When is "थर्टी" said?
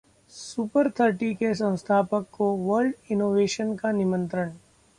0.89-1.33